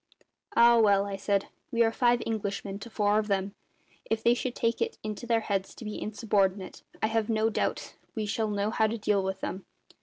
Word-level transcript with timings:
"Ah, 0.55 0.79
well," 0.79 1.05
I 1.05 1.15
said, 1.15 1.49
"we 1.69 1.83
are 1.83 1.91
five 1.91 2.23
Englishmen 2.25 2.79
to 2.79 2.89
four 2.89 3.19
of 3.19 3.27
them. 3.27 3.53
If 4.09 4.23
they 4.23 4.33
should 4.33 4.55
take 4.55 4.81
it 4.81 4.97
into 5.03 5.27
their 5.27 5.41
heads 5.41 5.75
to 5.75 5.85
be 5.85 6.01
insubordinate 6.01 6.81
I 7.03 7.05
have 7.05 7.29
no 7.29 7.51
doubt 7.51 7.93
we 8.15 8.25
shall 8.25 8.49
know 8.49 8.71
how 8.71 8.87
to 8.87 8.97
deal 8.97 9.21
with 9.23 9.41
them. 9.41 9.63